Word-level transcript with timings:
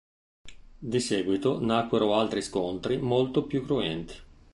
Di 0.79 0.99
seguito 0.99 1.63
nacquero 1.63 2.15
altri 2.15 2.41
scontri 2.41 2.97
molto 2.97 3.43
più 3.43 3.63
cruenti. 3.63 4.13